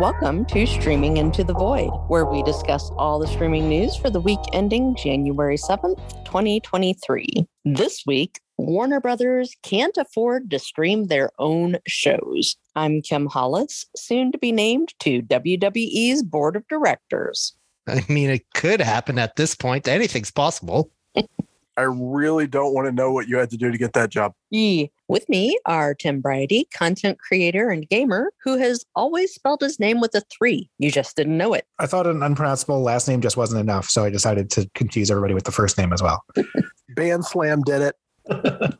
[0.00, 4.18] Welcome to Streaming Into the Void, where we discuss all the streaming news for the
[4.18, 7.46] week ending January 7th, 2023.
[7.66, 12.56] This week, Warner Brothers can't afford to stream their own shows.
[12.74, 17.54] I'm Kim Hollis, soon to be named to WWE's board of directors.
[17.86, 19.86] I mean, it could happen at this point.
[19.86, 20.90] Anything's possible.
[21.76, 24.32] I really don't want to know what you had to do to get that job.
[24.48, 24.92] Yee.
[25.10, 29.98] With me are Tim Briody, content creator and gamer, who has always spelled his name
[29.98, 30.70] with a three.
[30.78, 31.66] You just didn't know it.
[31.80, 35.34] I thought an unpronounceable last name just wasn't enough, so I decided to confuse everybody
[35.34, 36.24] with the first name as well.
[36.90, 37.96] Band Slam did it.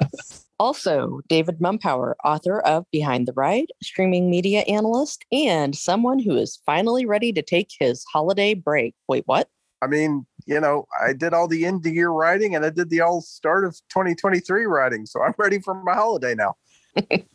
[0.61, 6.61] Also, David Mumpower, author of Behind the Ride, streaming media analyst, and someone who is
[6.67, 8.95] finally ready to take his holiday break.
[9.09, 9.49] Wait, what?
[9.81, 12.91] I mean, you know, I did all the end of year writing and I did
[12.91, 15.07] the all start of 2023 writing.
[15.07, 16.57] So I'm ready for my holiday now.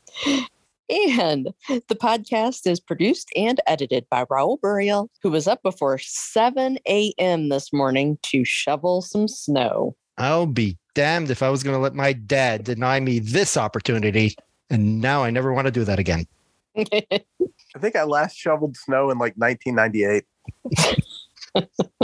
[0.87, 6.77] And the podcast is produced and edited by Raul Burial, who was up before 7
[6.87, 7.49] a.m.
[7.49, 9.95] this morning to shovel some snow.
[10.17, 14.35] I'll be damned if I was going to let my dad deny me this opportunity.
[14.69, 16.27] And now I never want to do that again.
[16.77, 20.23] I think I last shoveled snow in like 1998.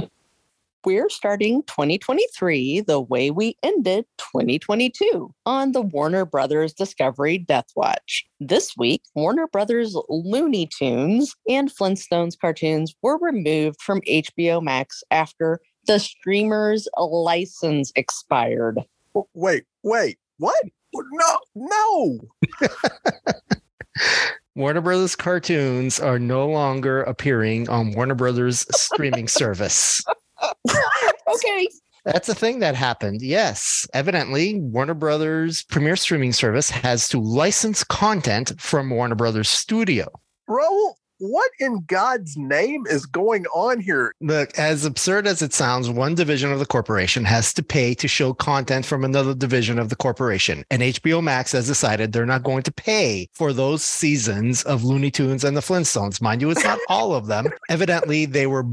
[0.84, 8.26] We're starting 2023 the way we ended 2022 on the Warner Brothers Discovery Death Watch.
[8.40, 15.60] This week, Warner Brothers Looney Tunes and Flintstones cartoons were removed from HBO Max after
[15.86, 18.80] the streamer's license expired.
[19.36, 20.64] Wait, wait, what?
[20.96, 22.20] No, no.
[24.56, 30.04] Warner Brothers cartoons are no longer appearing on Warner Brothers streaming service.
[31.36, 31.68] Okay.
[32.06, 33.22] That's a thing that happened.
[33.22, 33.88] Yes.
[33.94, 40.08] Evidently, Warner Brothers premier streaming service has to license content from Warner Brothers Studio.
[40.50, 44.16] Raul, what in God's name is going on here?
[44.22, 48.08] Look, as absurd as it sounds, one division of the corporation has to pay to
[48.08, 50.64] show content from another division of the corporation.
[50.72, 55.12] And HBO Max has decided they're not going to pay for those seasons of Looney
[55.12, 56.24] Tunes and the Flintstones.
[56.24, 57.46] Mind you, it's not all of them.
[57.70, 58.66] Evidently, they were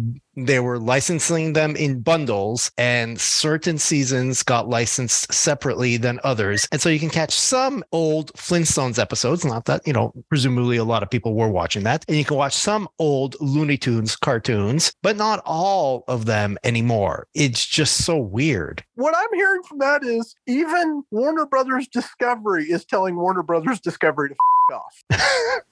[0.47, 6.69] they were licensing them in bundles and certain seasons got licensed separately than others.
[6.71, 10.85] And so you can catch some old flintstones episodes not that you know presumably a
[10.85, 14.93] lot of people were watching that and you can watch some old looney tunes cartoons
[15.03, 17.27] but not all of them anymore.
[17.35, 18.85] It's just so weird.
[18.95, 24.31] What I'm hearing from that is even Warner Brothers Discovery is telling Warner Brothers Discovery
[24.31, 24.39] to f-
[24.75, 25.03] off.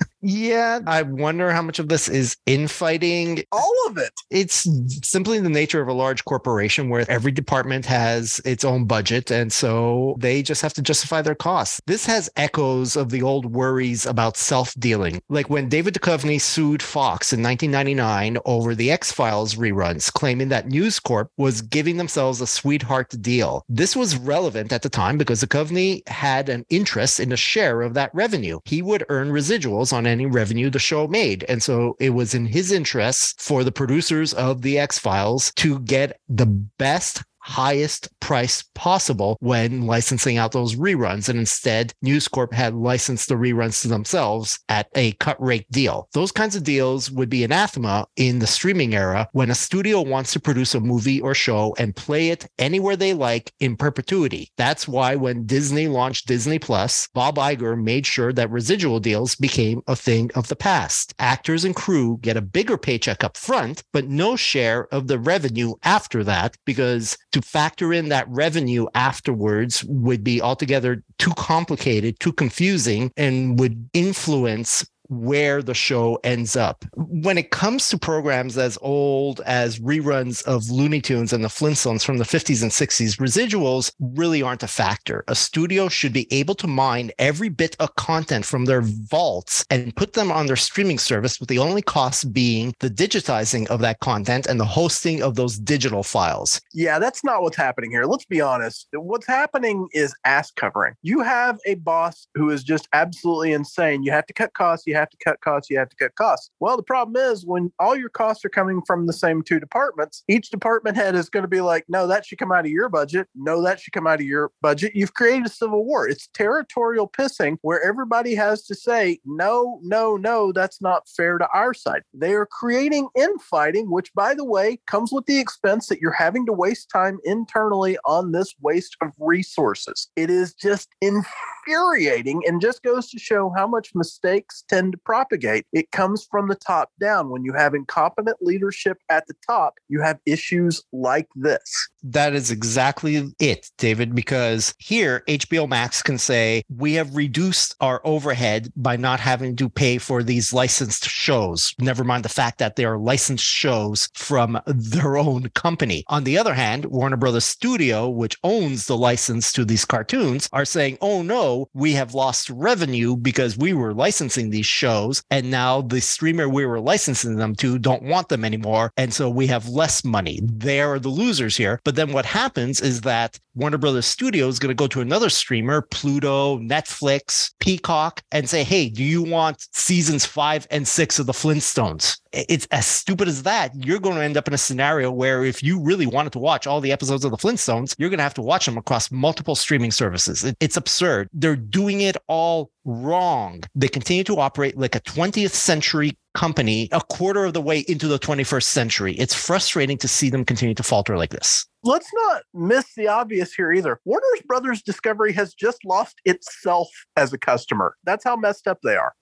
[0.27, 0.81] yeah.
[0.87, 3.45] I wonder how much of this is infighting.
[3.53, 4.13] All of it.
[4.31, 4.67] it's
[5.07, 9.53] simply the nature of a large corporation where every department has its own budget and
[9.53, 11.81] so they just have to justify their costs.
[11.87, 15.23] This has echoes of the old worries about self-dealing.
[15.29, 20.99] Like when david Duchovny sued fox in 1999 over the x-files reruns claiming that news
[20.99, 23.65] corp was giving themselves a sweetheart deal.
[23.69, 27.95] This was relevant at the time because Duchovny had an interest in a share of
[27.95, 28.59] that revenue.
[28.65, 31.45] He would earn residuals on any revenue the show made.
[31.49, 35.81] And so it was in his interests for the producers of the X Files to
[35.81, 41.29] get the best highest price possible when licensing out those reruns.
[41.29, 46.09] And instead, News Corp had licensed the reruns to themselves at a cut rate deal.
[46.13, 50.33] Those kinds of deals would be anathema in the streaming era when a studio wants
[50.33, 54.51] to produce a movie or show and play it anywhere they like in perpetuity.
[54.57, 59.83] That's why when Disney launched Disney Plus, Bob Iger made sure that residual deals became
[59.87, 61.15] a thing of the past.
[61.21, 65.75] Actors and crew get a bigger paycheck up front, but no share of the revenue
[65.85, 72.33] after that because to factor in that revenue afterwards would be altogether too complicated, too
[72.33, 76.85] confusing, and would influence where the show ends up.
[76.95, 82.05] When it comes to programs as old as reruns of Looney Tunes and the Flintstones
[82.05, 85.25] from the 50s and 60s, residuals really aren't a factor.
[85.29, 89.95] A studio should be able to mine every bit of content from their vaults and
[89.97, 94.01] put them on their streaming service, with the only cost being the digitizing of that
[94.01, 96.61] content and the hosting of those digital files.
[96.73, 98.05] Yeah, that's not what's happening here.
[98.05, 98.89] Let's be honest.
[98.93, 100.95] What's happening is ass covering.
[101.03, 104.03] You have a boss who is just absolutely insane.
[104.03, 106.51] You have to cut costs, you have to cut costs, you have to cut costs.
[106.61, 110.25] Well, the problem is when all your costs are coming from the same two departments,
[110.29, 112.89] each department head is going to be like, no, that should come out of your
[112.89, 113.29] budget.
[113.35, 114.93] No, that should come out of your budget.
[114.95, 116.09] You've created a civil war.
[116.09, 121.49] It's territorial pissing where everybody has to say, no, no, no, that's not fair to
[121.53, 122.03] our side.
[122.15, 126.47] They are creating infighting, which, by the way, comes with the expense that you're having
[126.47, 130.09] to waste time internally on this waste of resources.
[130.17, 134.99] It is just infuriating and just goes to show how much mistakes tend tend to
[134.99, 135.67] propagate.
[135.73, 137.31] It comes from the top down.
[137.31, 141.89] When you have incompetent leadership at the top, you have issues like this.
[142.03, 148.01] That is exactly it, David, because here HBO Max can say, we have reduced our
[148.05, 151.75] overhead by not having to pay for these licensed shows.
[151.81, 156.05] Never mind the fact that they are licensed shows from their own company.
[156.07, 160.65] On the other hand, Warner Brothers Studio, which owns the license to these cartoons, are
[160.65, 165.23] saying, oh no, we have lost revenue because we were licensing these shows.
[165.31, 168.93] And now the streamer we were licensing them to don't want them anymore.
[168.97, 170.41] And so we have less money.
[170.43, 171.81] They are the losers here.
[171.85, 175.31] But then what happens is that Warner Brothers Studio is going to go to another
[175.31, 181.25] streamer, Pluto, Netflix, Peacock, and say, hey, do you want seasons five and six of
[181.25, 182.21] the Flintstones?
[182.33, 183.73] It's as stupid as that.
[183.75, 186.67] You're going to end up in a scenario where if you really wanted to watch
[186.67, 189.55] all the episodes of the Flintstones, you're going to have to watch them across multiple
[189.55, 190.53] streaming services.
[190.61, 191.31] It's absurd.
[191.33, 193.63] They're doing it all wrong.
[193.75, 198.09] They continue to operate like a 20th century company a quarter of the way into
[198.09, 199.15] the 21st century.
[199.15, 201.67] It's frustrating to see them continue to falter like this.
[201.83, 204.01] Let's not miss the obvious here either.
[204.05, 207.97] Warner's Brothers Discovery has just lost itself as a customer.
[208.05, 209.15] That's how messed up they are.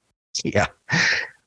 [0.44, 0.66] Yeah.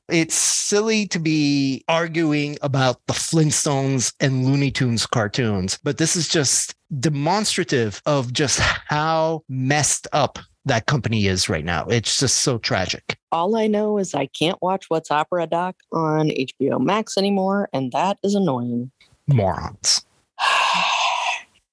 [0.08, 6.28] It's silly to be arguing about the Flintstones and Looney Tunes cartoons, but this is
[6.28, 11.84] just demonstrative of just how messed up that company is right now.
[11.86, 13.18] It's just so tragic.
[13.32, 17.92] All I know is I can't watch What's Opera Doc on HBO Max anymore, and
[17.92, 18.90] that is annoying.
[19.26, 20.04] Morons.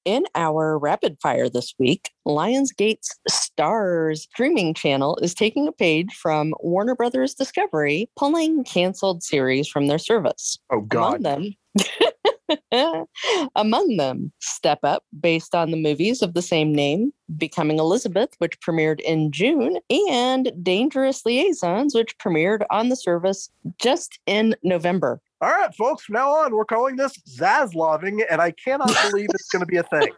[0.06, 6.54] In our rapid fire this week, Lionsgate's Starz streaming channel is taking a page from
[6.60, 10.60] Warner Brothers Discovery, pulling canceled series from their service.
[10.72, 11.08] Oh, God.
[11.08, 11.56] Among them,
[13.56, 18.60] among them, Step Up, based on the movies of the same name, Becoming Elizabeth, which
[18.60, 19.80] premiered in June,
[20.10, 23.50] and Dangerous Liaisons, which premiered on the service
[23.80, 25.22] just in November.
[25.42, 29.50] All right, folks, from now on, we're calling this Zaslaving, and I cannot believe it's
[29.50, 30.10] going to be a thing.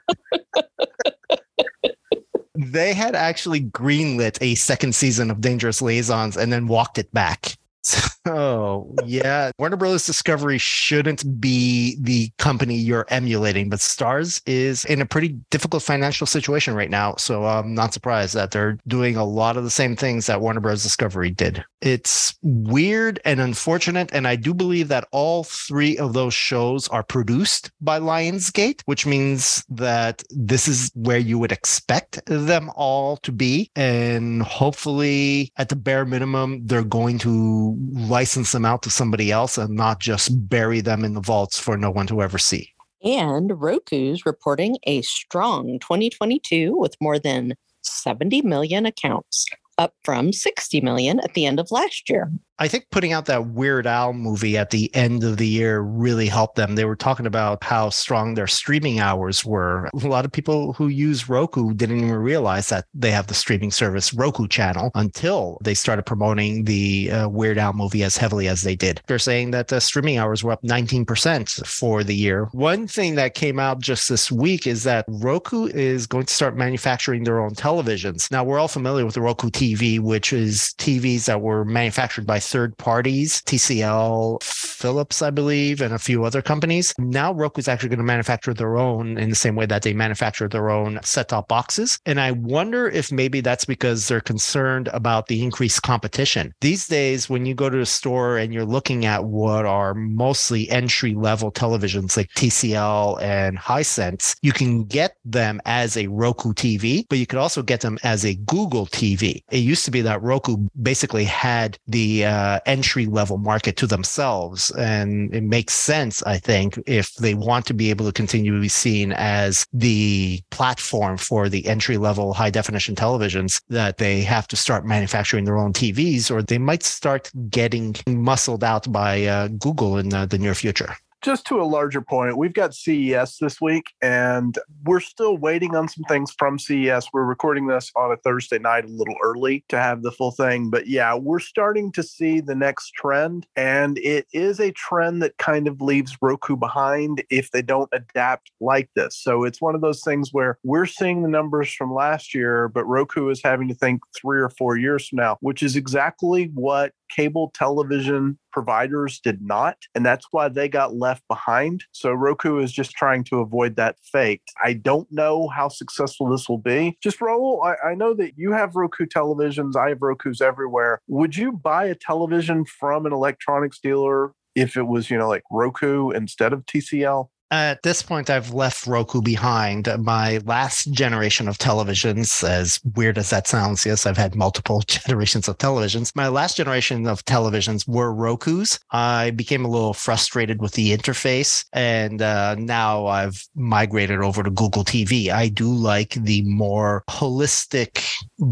[2.56, 7.57] they had actually greenlit a second season of Dangerous Liaisons and then walked it back.
[7.88, 15.02] So yeah, Warner Brothers Discovery shouldn't be the company you're emulating, but Starz is in
[15.02, 17.16] a pretty difficult financial situation right now.
[17.16, 20.60] So I'm not surprised that they're doing a lot of the same things that Warner
[20.60, 20.84] Bros.
[20.84, 21.64] Discovery did.
[21.82, 27.04] It's weird and unfortunate, and I do believe that all three of those shows are
[27.04, 33.32] produced by Lionsgate, which means that this is where you would expect them all to
[33.32, 39.32] be, and hopefully, at the bare minimum, they're going to license them out to somebody
[39.32, 42.74] else and not just bury them in the vaults for no one to ever see.
[43.04, 49.46] And Roku's reporting a strong 2022 with more than 70 million accounts,
[49.78, 52.32] up from 60 million at the end of last year.
[52.60, 56.28] I think putting out that Weird Al movie at the end of the year really
[56.28, 56.74] helped them.
[56.74, 59.90] They were talking about how strong their streaming hours were.
[59.94, 63.70] A lot of people who use Roku didn't even realize that they have the streaming
[63.70, 68.64] service Roku channel until they started promoting the uh, Weird Al movie as heavily as
[68.64, 69.02] they did.
[69.06, 72.46] They're saying that the streaming hours were up 19% for the year.
[72.54, 76.58] One thing that came out just this week is that Roku is going to start
[76.58, 78.32] manufacturing their own televisions.
[78.32, 82.40] Now, we're all familiar with the Roku TV, which is TVs that were manufactured by
[82.48, 86.94] third parties, TCL, Philips, I believe, and a few other companies.
[86.98, 89.94] Now Roku is actually going to manufacture their own in the same way that they
[89.94, 92.00] manufacture their own set top boxes.
[92.06, 96.54] And I wonder if maybe that's because they're concerned about the increased competition.
[96.62, 100.70] These days, when you go to a store and you're looking at what are mostly
[100.70, 107.06] entry level televisions like TCL and Hisense, you can get them as a Roku TV,
[107.10, 109.44] but you could also get them as a Google TV.
[109.52, 113.88] It used to be that Roku basically had the uh, uh, entry level market to
[113.88, 114.70] themselves.
[114.72, 118.62] And it makes sense, I think, if they want to be able to continue to
[118.62, 124.48] be seen as the platform for the entry level high definition televisions, that they have
[124.50, 129.48] to start manufacturing their own TVs or they might start getting muscled out by uh,
[129.48, 133.60] Google in uh, the near future just to a larger point, we've got CES this
[133.60, 137.10] week, and we're still waiting on some things from CES.
[137.12, 140.70] We're recording this on a Thursday night, a little early to have the full thing.
[140.70, 145.38] But yeah, we're starting to see the next trend, and it is a trend that
[145.38, 149.18] kind of leaves Roku behind if they don't adapt like this.
[149.18, 152.86] So it's one of those things where we're seeing the numbers from last year, but
[152.86, 156.92] Roku is having to think three or four years from now, which is exactly what
[157.10, 159.78] cable television providers did not.
[159.94, 161.84] And that's why they got left behind.
[161.92, 164.42] So Roku is just trying to avoid that fate.
[164.64, 166.98] I don't know how successful this will be.
[167.04, 169.76] Just Raul, I, I know that you have Roku televisions.
[169.76, 171.02] I have Roku's everywhere.
[171.08, 175.44] Would you buy a television from an electronics dealer if it was, you know, like
[175.52, 177.30] Roku instead of TCL?
[177.50, 179.88] At this point, I've left Roku behind.
[180.00, 185.48] My last generation of televisions, as weird as that sounds, yes, I've had multiple generations
[185.48, 186.14] of televisions.
[186.14, 188.80] My last generation of televisions were Roku's.
[188.92, 194.50] I became a little frustrated with the interface, and uh, now I've migrated over to
[194.50, 195.30] Google TV.
[195.30, 198.04] I do like the more holistic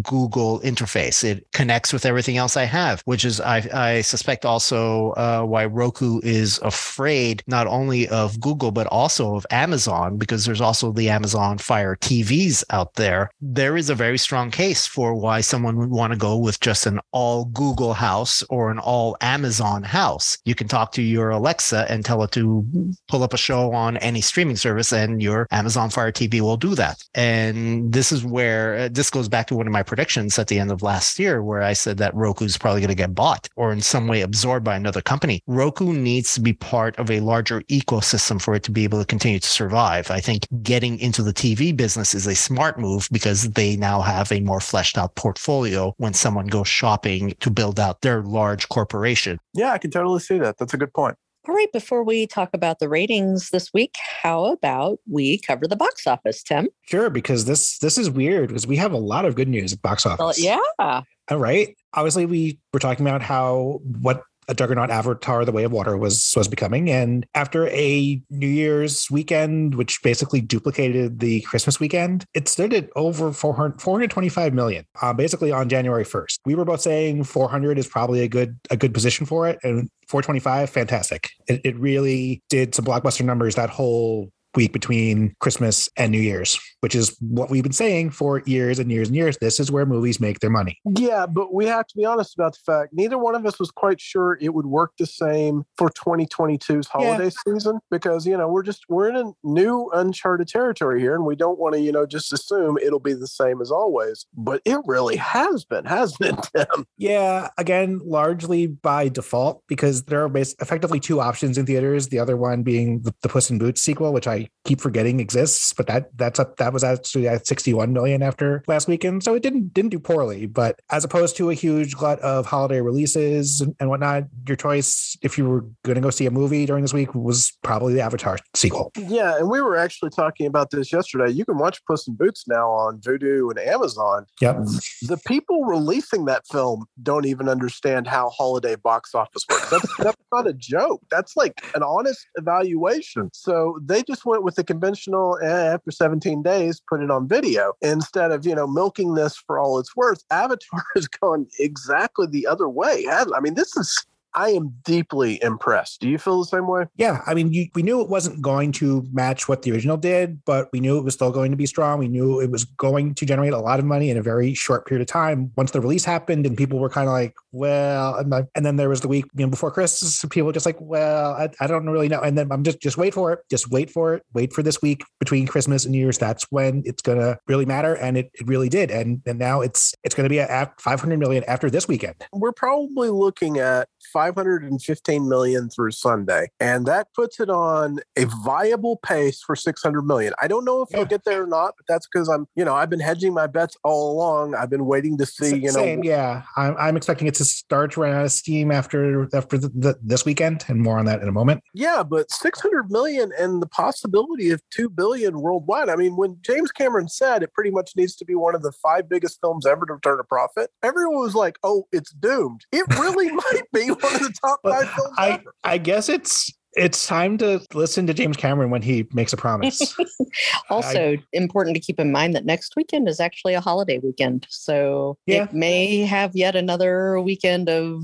[0.03, 1.21] Google interface.
[1.23, 5.65] It connects with everything else I have, which is, I, I suspect, also uh, why
[5.65, 10.91] Roku is afraid not only of Google, but but also of Amazon, because there's also
[10.91, 15.77] the Amazon Fire TVs out there, there is a very strong case for why someone
[15.77, 20.37] would want to go with just an all Google house or an all Amazon house.
[20.45, 22.63] You can talk to your Alexa and tell it to
[23.07, 26.75] pull up a show on any streaming service, and your Amazon Fire TV will do
[26.75, 27.03] that.
[27.15, 30.59] And this is where uh, this goes back to one of my predictions at the
[30.59, 33.49] end of last year, where I said that Roku is probably going to get bought
[33.55, 35.41] or in some way absorbed by another company.
[35.47, 39.05] Roku needs to be part of a larger ecosystem for it to be able to
[39.05, 40.12] continue to survive.
[40.12, 44.32] I think getting into the TV business is a smart move because they now have
[44.32, 49.39] a more fleshed out portfolio when someone goes shopping to build out their large corporation.
[49.53, 50.58] Yeah, I can totally see that.
[50.60, 51.15] That's a good point.
[51.48, 55.75] All right, before we talk about the ratings this week, how about we cover the
[55.75, 56.70] box office, Tim?
[56.88, 59.82] Sure, because this this is weird because we have a lot of good news at
[59.82, 60.20] box office.
[60.20, 61.01] Well, yeah.
[61.29, 61.75] All right.
[61.94, 66.33] Obviously, we were talking about how what a juggernaut Avatar: The Way of Water was
[66.35, 66.89] was becoming.
[66.89, 72.89] And after a New Year's weekend, which basically duplicated the Christmas weekend, it stood at
[72.95, 76.39] over 400, 425 million, uh, basically on January 1st.
[76.45, 79.89] We were both saying 400 is probably a good a good position for it, and
[80.07, 81.31] 425, fantastic.
[81.47, 86.59] It, it really did some blockbuster numbers that whole week between Christmas and New Year's,
[86.81, 89.38] which is what we've been saying for years and years and years.
[89.39, 90.79] This is where movies make their money.
[90.97, 93.71] Yeah, but we have to be honest about the fact neither one of us was
[93.71, 97.53] quite sure it would work the same for 2022's holiday yeah.
[97.53, 101.35] season because, you know, we're just, we're in a new uncharted territory here and we
[101.35, 104.25] don't want to, you know, just assume it'll be the same as always.
[104.35, 106.85] But it really has been, hasn't it, Tim?
[106.97, 112.09] Yeah, again, largely by default because there are effectively two options in theaters.
[112.09, 115.73] The other one being the, the Puss in Boots sequel, which I keep forgetting exists,
[115.73, 119.23] but that that's up that was actually at 61 million after last weekend.
[119.23, 120.45] So it didn't didn't do poorly.
[120.45, 125.17] But as opposed to a huge glut of holiday releases and, and whatnot, your choice
[125.21, 128.37] if you were gonna go see a movie during this week was probably the Avatar
[128.53, 128.91] sequel.
[128.97, 131.31] Yeah, and we were actually talking about this yesterday.
[131.31, 134.25] You can watch Puss in Boots now on Vudu and Amazon.
[134.41, 134.57] Yep.
[135.03, 139.69] The people releasing that film don't even understand how holiday box office works.
[139.69, 141.01] That's, that's not a joke.
[141.09, 143.29] That's like an honest evaluation.
[143.33, 147.27] So they just went went with the conventional eh, after 17 days, put it on
[147.27, 150.23] video instead of, you know, milking this for all it's worth.
[150.29, 153.05] Avatar has gone exactly the other way.
[153.09, 156.01] I mean, this is I am deeply impressed.
[156.01, 156.85] Do you feel the same way?
[156.97, 157.21] Yeah.
[157.25, 160.67] I mean, you, we knew it wasn't going to match what the original did, but
[160.73, 161.99] we knew it was still going to be strong.
[161.99, 164.85] We knew it was going to generate a lot of money in a very short
[164.85, 165.51] period of time.
[165.55, 168.99] Once the release happened and people were kind of like, well, and then there was
[168.99, 172.09] the week you know, before Christmas, people were just like, well, I, I don't really
[172.09, 172.19] know.
[172.19, 173.39] And then I'm just, just wait for it.
[173.49, 174.23] Just wait for it.
[174.33, 176.17] Wait for this week between Christmas and New Year's.
[176.17, 177.95] That's when it's going to really matter.
[177.95, 178.91] And it, it really did.
[178.91, 182.15] And, and now it's, it's going to be at 500 million after this weekend.
[182.33, 188.97] We're probably looking at 515 million through Sunday, and that puts it on a viable
[188.97, 190.33] pace for 600 million.
[190.41, 190.97] I don't know if yeah.
[190.97, 193.47] it'll get there or not, but that's because I'm, you know, I've been hedging my
[193.47, 194.55] bets all along.
[194.55, 196.43] I've been waiting to see, you know, Same, yeah.
[196.57, 200.00] I'm, I'm expecting it to start to run out of steam after after the, the,
[200.01, 201.63] this weekend, and more on that in a moment.
[201.74, 205.89] Yeah, but 600 million and the possibility of two billion worldwide.
[205.89, 208.71] I mean, when James Cameron said it pretty much needs to be one of the
[208.71, 212.85] five biggest films ever to return a profit, everyone was like, "Oh, it's doomed." It
[212.97, 215.53] really might be one of the top five films I, ever.
[215.63, 219.95] I guess it's it's time to listen to James Cameron when he makes a promise.
[220.69, 224.45] also, I, important to keep in mind that next weekend is actually a holiday weekend.
[224.49, 225.45] So yeah.
[225.45, 228.03] it may have yet another weekend of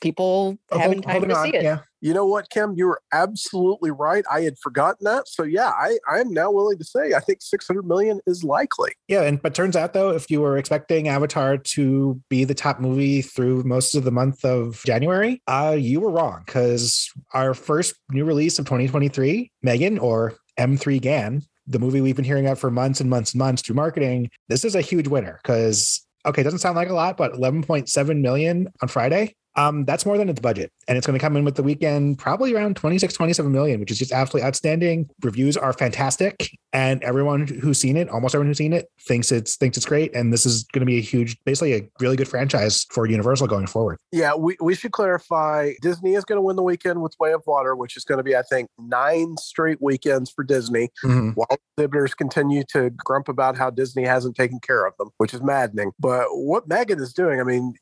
[0.00, 1.44] people oh, having time to on.
[1.46, 1.62] see it.
[1.62, 1.78] Yeah.
[2.02, 2.74] You know what, Kim?
[2.76, 4.24] You were absolutely right.
[4.30, 5.28] I had forgotten that.
[5.28, 8.90] So yeah, I I am now willing to say I think 600 million is likely.
[9.06, 12.80] Yeah, and but turns out though, if you were expecting Avatar to be the top
[12.80, 17.94] movie through most of the month of January, uh, you were wrong because our first
[18.10, 23.00] new release of 2023, Megan or M3GAN, the movie we've been hearing about for months
[23.00, 26.74] and months and months through marketing, this is a huge winner because okay, doesn't sound
[26.74, 30.72] like a lot, but 11.7 million on Friday Um, that's more than its budget.
[30.88, 33.90] And it's going to come in with the weekend probably around 26, 27 million, which
[33.90, 35.08] is just absolutely outstanding.
[35.22, 36.50] Reviews are fantastic.
[36.72, 40.14] And everyone who's seen it, almost everyone who's seen it, thinks it's thinks it's great.
[40.14, 43.46] And this is going to be a huge, basically a really good franchise for Universal
[43.46, 43.98] going forward.
[44.10, 47.42] Yeah, we, we should clarify Disney is going to win the weekend with Way of
[47.46, 51.30] Water, which is going to be, I think, nine straight weekends for Disney, Mm-hmm.
[51.30, 55.42] while exhibitors continue to grump about how Disney hasn't taken care of them, which is
[55.42, 55.92] maddening.
[55.98, 57.74] But what Megan is doing, I mean,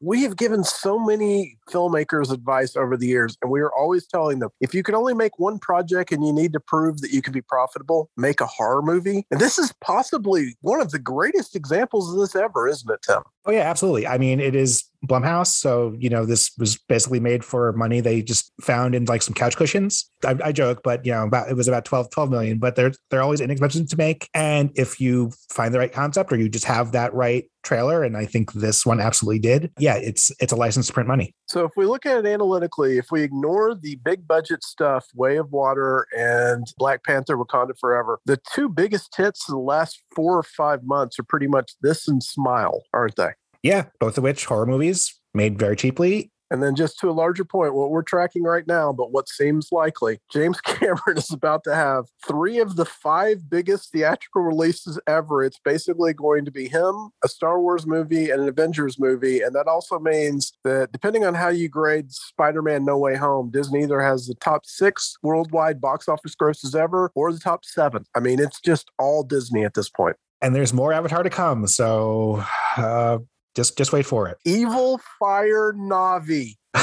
[0.00, 4.38] we have given so many filmmakers advice over the years, and we are always telling
[4.38, 7.22] them if you can only make one project and you need to prove that you
[7.22, 9.26] can be profitable, make a horror movie.
[9.30, 13.22] And this is possibly one of the greatest examples of this ever, isn't it, Tim?
[13.46, 14.06] Oh yeah, absolutely.
[14.06, 18.20] I mean, it is Blumhouse, so you know this was basically made for money they
[18.20, 20.10] just found in like some couch cushions.
[20.24, 22.58] I, I joke, but you know, about it was about 12, 12 million.
[22.58, 26.36] But they're they're always inexpensive to make, and if you find the right concept or
[26.36, 29.70] you just have that right trailer, and I think this one absolutely did.
[29.78, 31.34] Yeah, it's it's a license to print money.
[31.50, 35.36] So if we look at it analytically, if we ignore the big budget stuff, Way
[35.36, 40.38] of Water and Black Panther Wakanda Forever, the two biggest hits of the last four
[40.38, 43.30] or five months are pretty much this and Smile, aren't they?
[43.64, 46.30] Yeah, both of which horror movies made very cheaply.
[46.50, 49.68] And then just to a larger point, what we're tracking right now, but what seems
[49.70, 55.44] likely, James Cameron is about to have three of the five biggest theatrical releases ever.
[55.44, 59.40] It's basically going to be him, a Star Wars movie, and an Avengers movie.
[59.40, 63.82] And that also means that depending on how you grade Spider-Man No Way Home, Disney
[63.82, 68.04] either has the top six worldwide box office grosses ever or the top seven.
[68.14, 70.16] I mean, it's just all Disney at this point.
[70.42, 72.42] And there's more Avatar to come, so
[72.76, 73.18] uh,
[73.54, 74.38] just just wait for it.
[74.44, 76.56] Evil Fire Navi.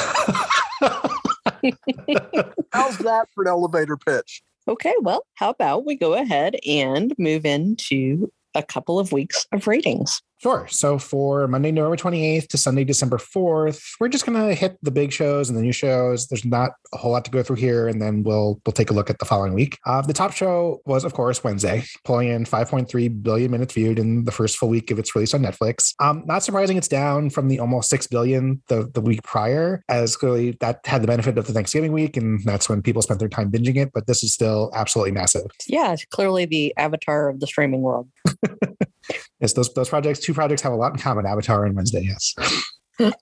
[2.72, 4.42] How's that for an elevator pitch?
[4.68, 9.66] Okay, well, how about we go ahead and move into a couple of weeks of
[9.66, 10.22] ratings?
[10.40, 10.68] Sure.
[10.70, 14.92] So for Monday, November 28th to Sunday, December 4th, we're just going to hit the
[14.92, 16.28] big shows and the new shows.
[16.28, 18.94] There's not a whole lot to go through here, and then we'll we'll take a
[18.94, 19.80] look at the following week.
[19.86, 24.26] Uh, the top show was, of course, Wednesday, pulling in 5.3 billion minutes viewed in
[24.26, 25.94] the first full week of its release on Netflix.
[26.00, 30.16] Um, not surprising, it's down from the almost six billion the the week prior, as
[30.16, 33.30] clearly that had the benefit of the Thanksgiving week, and that's when people spent their
[33.30, 33.92] time binging it.
[33.92, 35.48] But this is still absolutely massive.
[35.68, 38.08] Yeah, it's clearly the avatar of the streaming world.
[39.40, 41.26] Yes, those those projects, two projects have a lot in common.
[41.26, 42.36] Avatar and Wednesday, yes.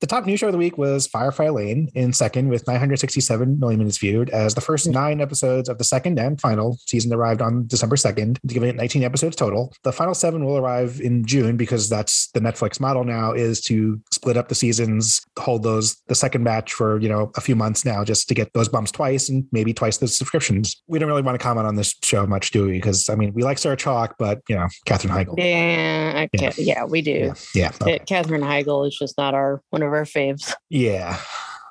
[0.00, 3.78] The top news show of the week was Firefly Lane in second with 967 million
[3.78, 4.92] minutes viewed as the first mm.
[4.92, 9.04] nine episodes of the second and final season arrived on December 2nd, giving it 19
[9.04, 9.74] episodes total.
[9.82, 14.00] The final seven will arrive in June because that's the Netflix model now is to
[14.10, 17.84] split up the seasons, hold those the second batch for, you know, a few months
[17.84, 20.82] now just to get those bumps twice and maybe twice the subscriptions.
[20.86, 22.72] We don't really want to comment on this show much, do we?
[22.72, 25.34] Because I mean, we like Sarah Chalke, but you know, Katherine Heigl.
[25.36, 26.52] Yeah, okay.
[26.56, 26.84] yeah.
[26.84, 27.10] we do.
[27.10, 27.34] Yeah.
[27.54, 27.72] Yeah.
[27.82, 27.98] okay.
[27.98, 30.52] Ca- Katherine Heigl is just not our one of our faves.
[30.68, 31.18] Yeah.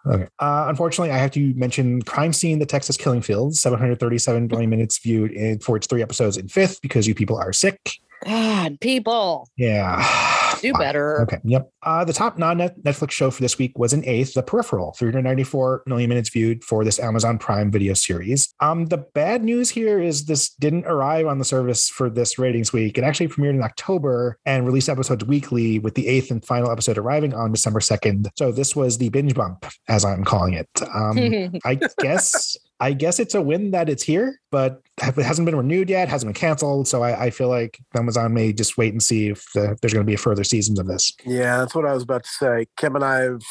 [0.06, 0.28] Okay.
[0.40, 4.98] Uh, unfortunately, I have to mention Crime Scene, The Texas Killing Fields, 737 million minutes
[4.98, 8.00] viewed in, for its three episodes in fifth because you people are sick.
[8.26, 10.06] God, people Yeah.
[10.62, 11.22] do better.
[11.22, 11.38] Okay.
[11.46, 11.70] Yep.
[11.84, 15.84] Uh, the top non Netflix show for this week was an eighth, The Peripheral, 394
[15.86, 18.54] million minutes viewed for this Amazon Prime video series.
[18.60, 22.74] Um, the bad news here is this didn't arrive on the service for this ratings
[22.74, 22.98] week.
[22.98, 26.98] It actually premiered in October and released episodes weekly, with the eighth and final episode
[26.98, 28.28] arriving on December 2nd.
[28.38, 30.68] So this was the binge bump, as I'm calling it.
[30.94, 32.58] Um, I guess.
[32.80, 36.28] I guess it's a win that it's here, but it hasn't been renewed yet, hasn't
[36.30, 36.88] been canceled.
[36.88, 40.06] So I, I feel like Amazon may just wait and see if the, there's going
[40.06, 41.14] to be a further seasons of this.
[41.26, 42.68] Yeah, that's what I was about to say.
[42.78, 43.42] Kim and I have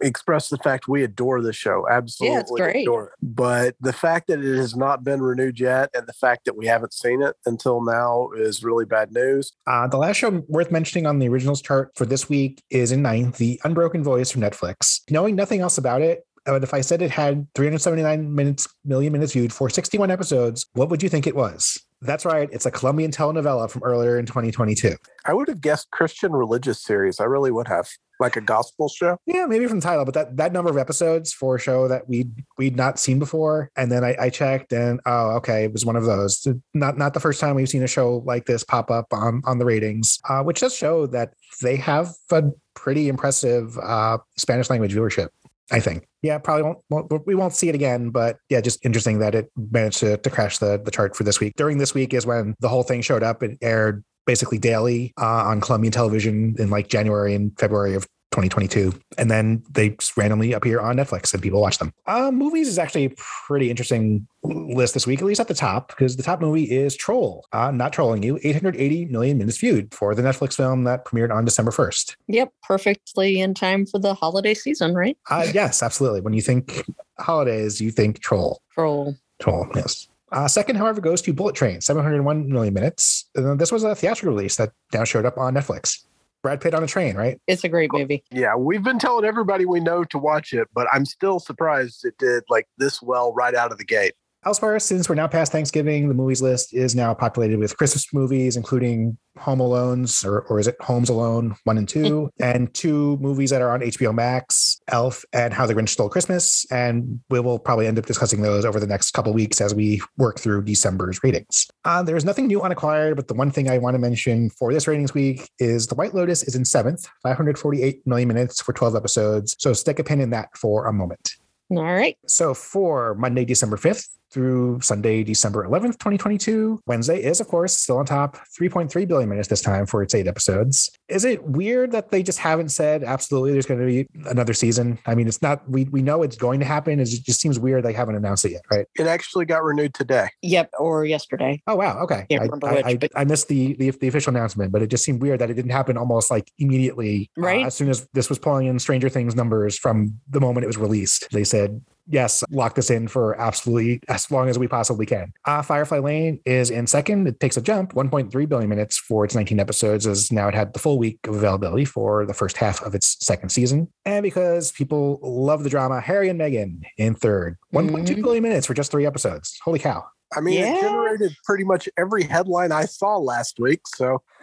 [0.00, 1.86] expressed the fact we adore the show.
[1.90, 2.82] Absolutely Yeah, it's great.
[2.82, 3.12] adore it.
[3.22, 6.66] But the fact that it has not been renewed yet and the fact that we
[6.66, 9.52] haven't seen it until now is really bad news.
[9.66, 13.02] Uh, the last show worth mentioning on the originals chart for this week is in
[13.02, 15.00] ninth, The Unbroken Voice from Netflix.
[15.10, 19.32] Knowing nothing else about it, but if I said it had 379 minutes, million minutes
[19.32, 21.80] viewed for 61 episodes, what would you think it was?
[22.04, 22.50] That's right.
[22.52, 24.94] It's a Colombian telenovela from earlier in 2022.
[25.24, 27.18] I would have guessed Christian religious series.
[27.18, 27.88] I really would have.
[28.20, 29.18] Like a gospel show.
[29.26, 32.08] Yeah, maybe from the title, but that, that number of episodes for a show that
[32.08, 35.84] we'd we'd not seen before, and then I, I checked, and oh, okay, it was
[35.84, 36.46] one of those.
[36.74, 39.58] Not not the first time we've seen a show like this pop up on on
[39.58, 44.94] the ratings, uh, which does show that they have a pretty impressive uh, Spanish language
[44.94, 45.30] viewership.
[45.70, 46.06] I think.
[46.22, 47.26] Yeah, probably won't, won't.
[47.26, 50.58] We won't see it again, but yeah, just interesting that it managed to, to crash
[50.58, 51.54] the the chart for this week.
[51.56, 53.42] During this week is when the whole thing showed up.
[53.42, 58.92] It aired basically daily uh, on Colombian television in like January and February of 2022.
[59.16, 61.92] And then they randomly appear on Netflix and people watch them.
[62.06, 63.12] Uh, movies is actually a
[63.46, 66.96] pretty interesting list this week, at least at the top, because the top movie is
[66.96, 67.46] Troll.
[67.52, 71.44] Uh, not trolling you, 880 million minutes viewed for the Netflix film that premiered on
[71.44, 72.16] December 1st.
[72.26, 75.16] Yep, perfectly in time for the holiday season, right?
[75.30, 76.20] Uh, yes, absolutely.
[76.20, 76.84] When you think
[77.18, 78.60] holidays, you think Troll.
[78.72, 79.16] Troll.
[79.40, 80.08] Troll, yes.
[80.32, 83.26] Uh, second, however, goes to Bullet Train, 701 million minutes.
[83.36, 86.04] And this was a theatrical release that now showed up on Netflix.
[86.44, 87.40] Brad Pitt on a train, right?
[87.46, 88.22] It's a great movie.
[88.30, 92.18] Yeah, we've been telling everybody we know to watch it, but I'm still surprised it
[92.18, 94.12] did like this well right out of the gate.
[94.46, 98.58] Elsewhere, since we're now past Thanksgiving, the movies list is now populated with Christmas movies,
[98.58, 103.48] including Home Alone's, or, or is it Homes Alone 1 and 2, and two movies
[103.48, 106.66] that are on HBO Max, Elf and How the Grinch Stole Christmas.
[106.70, 110.02] And we will probably end up discussing those over the next couple weeks as we
[110.18, 111.66] work through December's ratings.
[111.86, 114.74] Uh, there's nothing new on Acquired, but the one thing I want to mention for
[114.74, 118.94] this ratings week is The White Lotus is in seventh, 548 million minutes for 12
[118.94, 119.56] episodes.
[119.58, 121.32] So stick a pin in that for a moment.
[121.70, 122.18] All right.
[122.26, 127.98] So for Monday, December 5th through Sunday, December 11th, 2022, Wednesday is, of course, still
[127.98, 130.90] on top, 3.3 billion minutes this time for its eight episodes.
[131.08, 134.98] Is it weird that they just haven't said absolutely there's going to be another season?
[135.06, 136.98] I mean, it's not, we, we know it's going to happen.
[136.98, 138.86] It just seems weird they haven't announced it yet, right?
[138.98, 140.28] It actually got renewed today.
[140.42, 141.62] Yep, or yesterday.
[141.68, 142.00] Oh, wow.
[142.00, 142.26] Okay.
[142.32, 145.04] I, I, which, I, but- I missed the, the the official announcement, but it just
[145.04, 147.30] seemed weird that it didn't happen almost like immediately.
[147.38, 147.66] uh, Right.
[147.66, 150.76] as soon as this was pulling in Stranger Things numbers from the moment it was
[150.78, 155.32] released, they said, yes, lock this in for absolutely as long as we possibly can.
[155.44, 157.26] Uh, Firefly Lane is in second.
[157.26, 160.72] It takes a jump, 1.3 billion minutes for its 19 episodes, as now it had
[160.72, 163.88] the full week of availability for the first half of its second season.
[164.04, 168.22] And because people love the drama, Harry and Meghan in third, 1.2 Mhm.
[168.22, 169.58] billion minutes for just three episodes.
[169.64, 170.04] Holy cow.
[170.36, 170.74] I mean, Yeah.
[170.76, 173.82] it generated pretty much every headline I saw last week.
[173.86, 174.20] So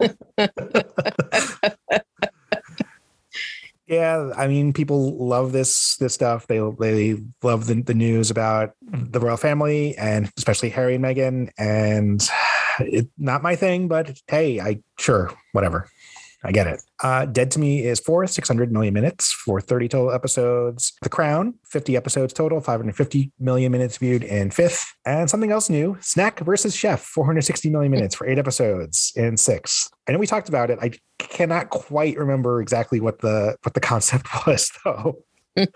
[3.92, 6.46] Yeah, I mean, people love this this stuff.
[6.46, 11.50] They they love the, the news about the royal family and especially Harry and Meghan.
[11.58, 12.26] And
[12.80, 15.90] it not my thing, but hey, I sure whatever.
[16.44, 16.82] I get it.
[17.02, 20.92] Uh, Dead to Me is fourth, 600 million minutes for 30 total episodes.
[21.02, 24.92] The Crown, 50 episodes total, 550 million minutes viewed in fifth.
[25.06, 29.88] And something else new Snack versus Chef, 460 million minutes for eight episodes in sixth.
[30.08, 30.78] I know we talked about it.
[30.82, 30.92] I
[31.32, 35.18] cannot quite remember exactly what the what the concept was though.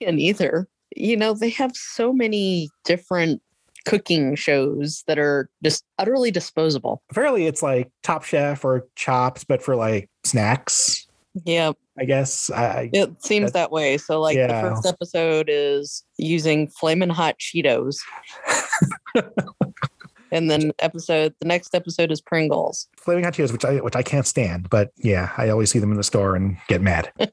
[0.00, 0.68] Yeah, either.
[0.96, 3.40] You know, they have so many different
[3.84, 7.02] cooking shows that are just utterly disposable.
[7.10, 11.06] Apparently it's like Top Chef or Chops, but for like snacks,
[11.44, 12.50] Yeah, I guess.
[12.50, 13.96] I, it seems that way.
[13.98, 14.48] So, like, Yeah.
[14.48, 17.98] the first episode is using flamin' hot Cheetos.
[20.36, 22.88] and then episode the next episode is Pringles.
[22.98, 25.90] Flaming Hot Cheetos, which I which I can't stand, but yeah, I always see them
[25.90, 27.10] in the store and get mad.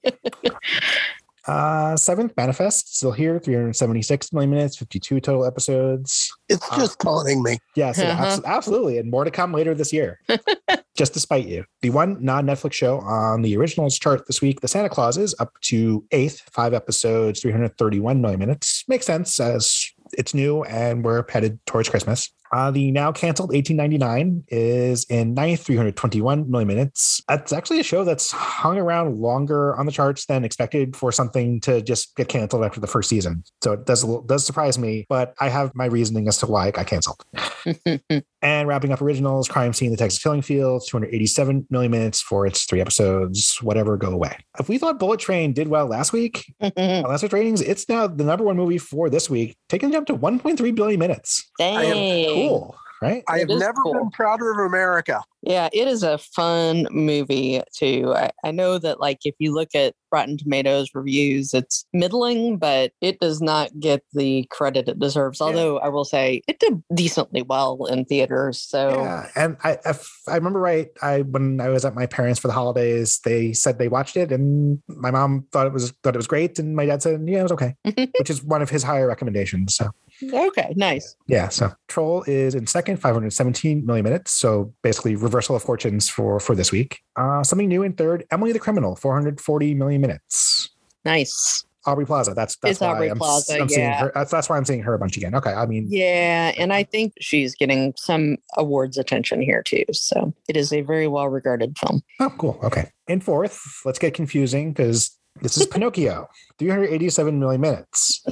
[1.45, 7.43] uh seventh manifest still here 376 million minutes 52 total episodes it's Uh, just taunting
[7.43, 7.57] me.
[7.75, 8.23] Yes, it Uh-huh.
[8.25, 8.97] abs- absolutely.
[8.97, 10.19] And more to come later this year.
[10.95, 11.65] Just to spite you.
[11.81, 15.33] The one non Netflix show on the originals chart this week, The Santa Claus, is
[15.39, 18.83] up to eighth, five episodes, 331 million minutes.
[18.87, 19.83] Makes sense as
[20.15, 22.31] it's new and we're headed towards Christmas.
[22.53, 27.19] Uh, the now canceled 1899 is in ninth, 321 million minutes.
[27.27, 31.59] That's actually a show that's hung around longer on the charts than expected for something
[31.61, 33.43] to just get canceled after the first season.
[33.63, 36.75] So it does does surprise me, but I have my reasoning as to why it
[36.75, 37.23] got canceled.
[38.43, 42.65] And wrapping up originals, Crime Scene, The Texas Killing Field, 287 million minutes for its
[42.65, 43.57] three episodes.
[43.61, 44.37] Whatever, go away.
[44.59, 48.25] If we thought Bullet Train did well last week, last week's ratings, it's now the
[48.25, 51.49] number one movie for this week, taking it up to 1.3 billion minutes.
[51.57, 52.42] Dang.
[52.47, 53.23] Cool, right?
[53.27, 53.93] I have never cool.
[53.93, 55.23] been prouder of America.
[55.45, 58.13] Yeah, it is a fun movie too.
[58.15, 62.91] I, I know that like if you look at Rotten Tomatoes reviews, it's middling, but
[63.01, 65.39] it does not get the credit it deserves.
[65.39, 65.47] Yeah.
[65.47, 68.62] Although I will say it did decently well in theaters.
[68.62, 72.39] So Yeah, and I, if I remember right, I when I was at my parents
[72.39, 76.15] for the holidays, they said they watched it, and my mom thought it was thought
[76.15, 77.75] it was great, and my dad said, yeah, it was okay,
[78.19, 79.75] which is one of his higher recommendations.
[79.75, 79.89] So
[80.32, 81.15] okay, nice.
[81.27, 86.39] yeah, so Troll is in second, 517 million minutes, so basically reversal of fortunes for
[86.39, 86.99] for this week.
[87.15, 90.69] Uh, something new in third, Emily the Criminal, 440 million minutes.
[91.03, 91.65] Nice.
[91.85, 92.33] Aubrey Plaza.
[92.33, 94.11] That's that's It's why Aubrey I'm, Plaza, I'm seeing her.
[94.15, 95.35] That's, that's why I'm seeing her a bunch again.
[95.35, 99.83] Okay, I mean, Yeah, and I think she's getting some awards attention here too.
[99.91, 102.01] So it is a very well regarded film.
[102.21, 102.59] Oh, cool.
[102.63, 102.89] Okay.
[103.07, 108.23] In fourth, let's get confusing because this is Pinocchio, 387 million minutes.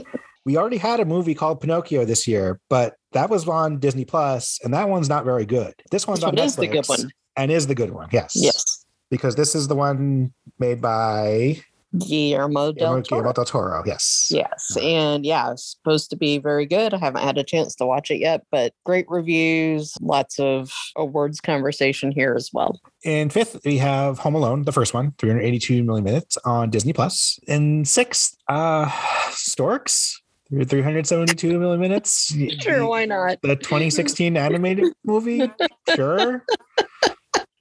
[0.46, 4.60] We already had a movie called Pinocchio this year, but that was on Disney Plus,
[4.64, 5.74] and that one's not very good.
[5.92, 7.12] This one's This on one Netflix is the good one.
[7.38, 8.10] and is the good one.
[8.12, 8.32] Yes.
[8.36, 8.86] Yes.
[9.12, 11.62] because this is the one made by
[12.08, 13.20] Guillermo del Guillermo, Toro.
[13.22, 13.84] Guillermo del Toro.
[13.86, 14.30] Yes.
[14.32, 14.78] Yes.
[14.82, 16.94] And yeah, it's supposed to be very good.
[16.94, 21.42] I haven't had a chance to watch it yet, but great reviews, lots of awards
[21.42, 22.80] conversation here as well.
[23.04, 27.38] In fifth, we have Home Alone, the first one, 382 million minutes on Disney Plus.
[27.48, 28.90] In sixth, uh
[29.32, 30.21] Storks,
[30.52, 32.36] 372 million minutes.
[32.60, 33.40] Sure, why not?
[33.42, 35.50] The 2016 animated movie?
[35.96, 36.44] Sure.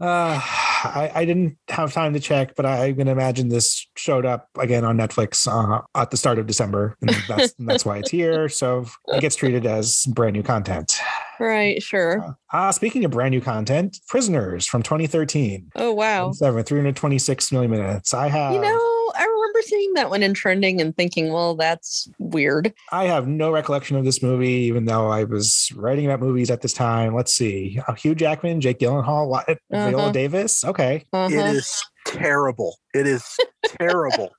[0.00, 3.86] Uh, I, I didn't have time to check, but I, I'm going to imagine this
[3.98, 6.96] showed up again on Netflix uh, at the start of December.
[7.02, 8.48] And that's, and that's why it's here.
[8.48, 10.98] So it gets treated as brand new content.
[11.40, 12.36] Right, sure.
[12.52, 15.70] Uh, speaking of brand new content, Prisoners from 2013.
[15.74, 16.32] Oh, wow.
[16.32, 18.12] Seven, 326 million minutes.
[18.12, 18.68] I have You know,
[19.16, 22.74] I remember seeing that one in trending and thinking, well, that's weird.
[22.92, 26.60] I have no recollection of this movie, even though I was writing about movies at
[26.60, 27.14] this time.
[27.14, 27.80] Let's see.
[27.88, 30.12] Uh, Hugh Jackman, Jake Gyllenhaal, what, Viola Uh-huh.
[30.12, 30.62] Davis.
[30.62, 31.06] Okay.
[31.14, 31.34] Uh-huh.
[31.34, 32.76] It is terrible.
[32.92, 33.24] It is
[33.64, 34.30] terrible.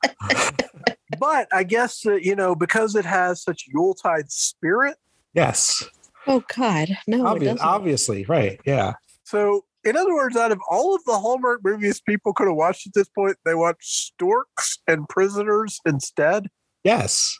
[1.20, 4.98] but I guess that, you know, because it has such Yuletide spirit.
[5.34, 5.84] Yes.
[6.28, 6.90] Oh, God.
[7.08, 7.62] No, it Obvi- doesn't.
[7.62, 8.26] obviously.
[8.26, 8.60] Right.
[8.66, 8.94] Yeah.
[9.24, 12.86] So, in other words, out of all of the Hallmark movies people could have watched
[12.88, 16.48] at this point, they watched Storks and Prisoners instead.
[16.84, 17.40] Yes.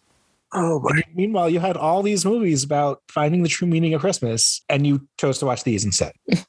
[0.54, 0.90] Oh my!
[0.92, 4.86] And meanwhile, you had all these movies about finding the true meaning of Christmas, and
[4.86, 6.14] you chose to watch these instead.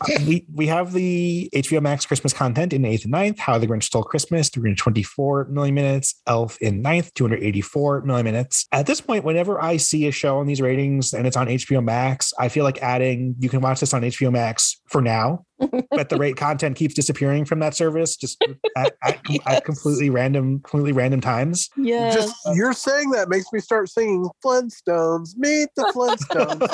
[0.00, 3.38] Uh, we we have the HBO Max Christmas content in eighth and ninth.
[3.38, 6.20] How the Grinch Stole Christmas, 324 million minutes.
[6.26, 8.66] Elf in ninth, 284 million minutes.
[8.72, 11.84] At this point, whenever I see a show on these ratings and it's on HBO
[11.84, 15.44] Max, I feel like adding you can watch this on HBO Max for now.
[15.58, 18.42] But the rate content keeps disappearing from that service just
[18.76, 19.40] at, at, Yes.
[19.46, 21.68] at completely random, completely random times.
[21.76, 25.36] yeah Just you're saying that makes me start singing Flintstones.
[25.36, 26.68] Meet the Flintstones.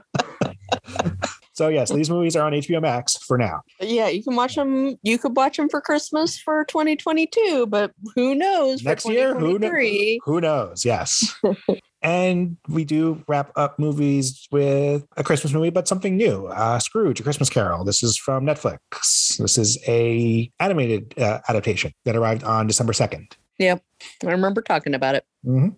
[1.52, 3.62] So yes, these movies are on HBO Max for now.
[3.80, 4.96] yeah, you can watch them.
[5.02, 8.82] You could watch them for Christmas for 2022, but who knows?
[8.82, 9.70] for Next year, who knows?
[9.70, 10.20] 2023.
[10.26, 10.84] Who knows?
[10.84, 11.34] Yes.
[12.06, 16.46] and we do wrap up movies with a Christmas movie, but something new.
[16.46, 17.82] Uh, Scrooge, A Christmas Carol.
[17.82, 19.36] This is from Netflix.
[19.38, 23.36] This is a animated uh, adaptation that arrived on December second.
[23.58, 23.82] Yep.
[24.24, 25.24] I remember talking about it.
[25.44, 25.74] Mhm.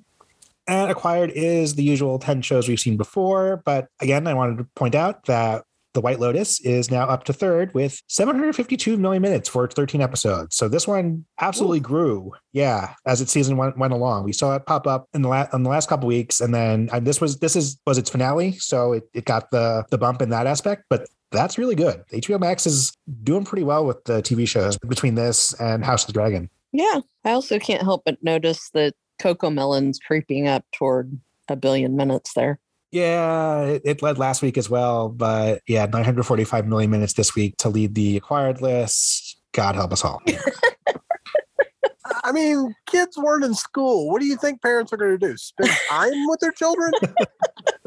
[0.66, 3.62] And Acquired is the usual 10 shows we've seen before.
[3.64, 7.32] But again, I wanted to point out that The White Lotus is now up to
[7.32, 10.54] third with 752 million minutes for its 13 episodes.
[10.56, 12.32] So this one absolutely grew.
[12.52, 14.24] Yeah, as its season went, went along.
[14.24, 16.40] We saw it pop up in the, la- in the last couple weeks.
[16.40, 18.52] And then uh, this was this is was its finale.
[18.52, 20.84] So it, it got the, the bump in that aspect.
[20.90, 22.02] But that's really good.
[22.12, 26.08] HBO Max is doing pretty well with the TV shows between this and House of
[26.08, 26.50] the Dragon.
[26.72, 27.00] Yeah.
[27.24, 32.58] I also can't help but notice that CoComelon's creeping up toward a billion minutes there.
[32.90, 37.56] Yeah, it, it led last week as well, but yeah, 945 million minutes this week
[37.58, 39.36] to lead the acquired list.
[39.52, 40.22] God help us all.
[42.24, 44.10] I mean, kids weren't in school.
[44.10, 45.36] What do you think parents are going to do?
[45.36, 46.92] Spend time with their children?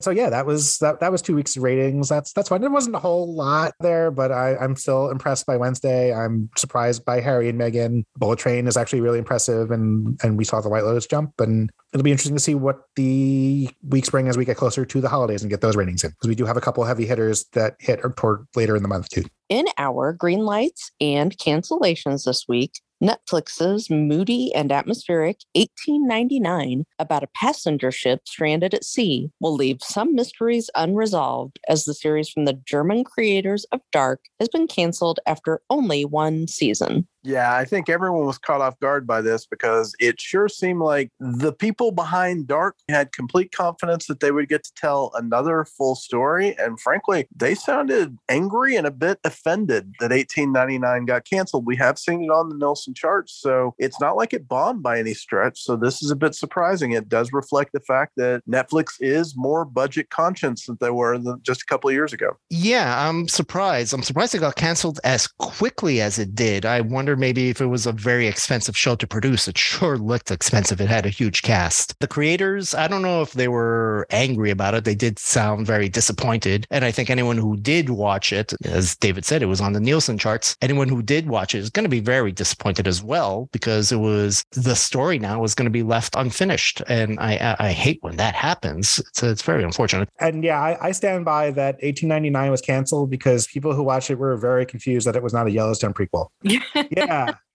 [0.00, 2.08] so yeah, that was that, that was two weeks of ratings.
[2.08, 2.60] That's that's fine.
[2.60, 6.14] There wasn't a whole lot there, but I, I'm still impressed by Wednesday.
[6.14, 8.04] I'm surprised by Harry and Meghan.
[8.16, 11.70] Bullet Train is actually really impressive, and and we saw the White Lotus jump, and
[11.92, 15.08] it'll be interesting to see what the weeks bring as we get closer to the
[15.08, 17.74] holidays and get those ratings in because we do have a couple heavy hitters that
[17.80, 19.24] hit toward later in the month too.
[19.48, 27.28] In our green lights and cancellations this week, Netflix's moody and atmospheric 1899 about a
[27.34, 32.60] passenger ship stranded at sea will leave some mysteries unresolved as the series from the
[32.66, 37.06] German creators of Dark has been canceled after only one season.
[37.28, 41.10] Yeah, I think everyone was caught off guard by this because it sure seemed like
[41.20, 45.94] the people behind Dark had complete confidence that they would get to tell another full
[45.94, 46.56] story.
[46.58, 51.66] And frankly, they sounded angry and a bit offended that 1899 got canceled.
[51.66, 54.98] We have seen it on the Nielsen charts, so it's not like it bombed by
[54.98, 55.60] any stretch.
[55.60, 56.92] So this is a bit surprising.
[56.92, 61.60] It does reflect the fact that Netflix is more budget conscious than they were just
[61.60, 62.38] a couple of years ago.
[62.48, 63.92] Yeah, I'm surprised.
[63.92, 66.64] I'm surprised it got canceled as quickly as it did.
[66.64, 69.48] I wonder maybe if it was a very expensive show to produce.
[69.48, 70.80] It sure looked expensive.
[70.80, 71.98] It had a huge cast.
[72.00, 74.84] The creators, I don't know if they were angry about it.
[74.84, 76.66] They did sound very disappointed.
[76.70, 79.80] And I think anyone who did watch it, as David said, it was on the
[79.80, 80.56] Nielsen charts.
[80.62, 83.96] Anyone who did watch it is going to be very disappointed as well because it
[83.96, 86.82] was the story now was going to be left unfinished.
[86.88, 88.98] And I, I, I hate when that happens.
[88.98, 90.08] It's, it's very unfortunate.
[90.20, 94.18] And yeah, I, I stand by that 1899 was canceled because people who watched it
[94.18, 96.28] were very confused that it was not a Yellowstone prequel.
[96.42, 96.60] Yeah.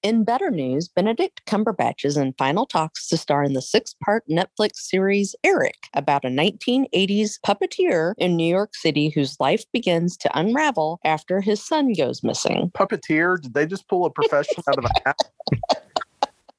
[0.03, 4.25] In better news, Benedict Cumberbatch is in final talks to star in the six part
[4.29, 10.37] Netflix series Eric about a 1980s puppeteer in New York City whose life begins to
[10.37, 12.69] unravel after his son goes missing.
[12.75, 13.41] Puppeteer?
[13.41, 15.83] Did they just pull a profession out of a hat?